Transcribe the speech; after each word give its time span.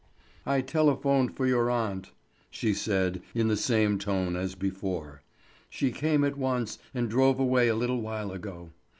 "I 0.47 0.61
telephoned 0.61 1.37
for 1.37 1.45
your 1.45 1.69
aunt," 1.69 2.11
she 2.49 2.73
said 2.73 3.21
in 3.35 3.49
the 3.49 3.55
same 3.55 3.99
tone 3.99 4.35
as 4.35 4.55
before. 4.55 5.21
"She 5.69 5.91
came 5.91 6.23
at 6.23 6.39
once, 6.39 6.79
and 6.91 7.07
drove 7.07 7.39
away 7.39 7.67
a 7.67 7.75
little 7.75 8.01
while 8.01 8.31
ago." 8.31 8.71